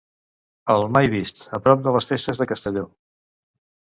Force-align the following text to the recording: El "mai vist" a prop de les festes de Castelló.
El 0.75 0.85
"mai 0.95 1.09
vist" 1.15 1.43
a 1.57 1.61
prop 1.67 1.85
de 1.89 1.93
les 1.97 2.09
festes 2.13 2.43
de 2.43 2.49
Castelló. 2.53 2.87